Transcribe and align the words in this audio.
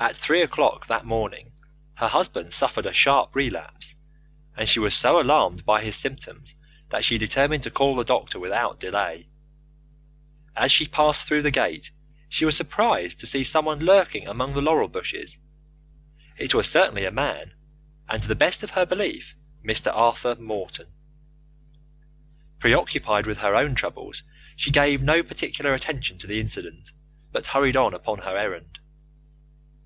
At 0.00 0.16
three 0.16 0.42
o'clock 0.42 0.88
that 0.88 1.04
morning 1.06 1.52
her 1.94 2.08
husband 2.08 2.52
suffered 2.52 2.86
a 2.86 2.92
sharp 2.92 3.36
relapse, 3.36 3.94
and 4.56 4.68
she 4.68 4.80
was 4.80 4.94
so 4.96 5.20
alarmed 5.20 5.64
by 5.64 5.80
his 5.80 5.94
symptoms 5.94 6.56
that 6.88 7.04
she 7.04 7.18
determined 7.18 7.62
to 7.62 7.70
call 7.70 7.94
the 7.94 8.02
doctor 8.02 8.40
without 8.40 8.80
delay. 8.80 9.28
As 10.56 10.72
she 10.72 10.88
passed 10.88 11.28
through 11.28 11.42
the 11.42 11.52
gate 11.52 11.92
she 12.28 12.44
was 12.44 12.56
surprised 12.56 13.20
to 13.20 13.26
see 13.26 13.44
someone 13.44 13.78
lurking 13.78 14.26
among 14.26 14.54
the 14.54 14.60
laurel 14.60 14.88
bushes. 14.88 15.38
It 16.36 16.52
was 16.52 16.68
certainly 16.68 17.04
a 17.04 17.12
man, 17.12 17.54
and 18.08 18.20
to 18.22 18.28
the 18.28 18.34
best 18.34 18.64
of 18.64 18.70
her 18.70 18.84
belief 18.84 19.36
Mr. 19.64 19.94
Arthur 19.94 20.34
Morton. 20.34 20.88
Preoccupied 22.58 23.26
with 23.28 23.38
her 23.38 23.54
own 23.54 23.76
troubles, 23.76 24.24
she 24.56 24.72
gave 24.72 25.00
no 25.00 25.22
particular 25.22 25.72
attention 25.74 26.18
to 26.18 26.26
the 26.26 26.40
incident, 26.40 26.90
but 27.30 27.46
hurried 27.46 27.76
on 27.76 27.94
upon 27.94 28.18
her 28.22 28.36
errand. 28.36 28.80